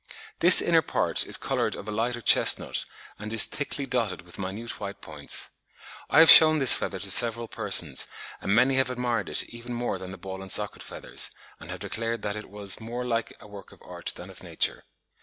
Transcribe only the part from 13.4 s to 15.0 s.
work of art than of nature.